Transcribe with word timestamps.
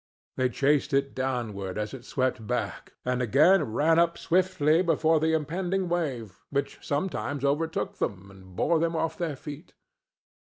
They 0.35 0.49
chased 0.49 0.95
it 0.95 1.13
downward 1.13 1.77
as 1.77 1.93
it 1.93 2.05
swept 2.05 2.47
back, 2.47 2.93
and 3.05 3.21
again 3.21 3.63
ran 3.71 3.99
up 3.99 4.17
swiftly 4.17 4.81
before 4.81 5.19
the 5.19 5.33
impending 5.33 5.89
wave, 5.89 6.39
which 6.49 6.79
sometimes 6.81 7.45
overtook 7.45 7.99
them 7.99 8.31
and 8.31 8.55
bore 8.55 8.79
them 8.79 8.95
off 8.95 9.15
their 9.15 9.35
feet. 9.35 9.75